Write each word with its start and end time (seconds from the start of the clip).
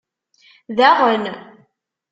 Daɣen! 0.77 1.25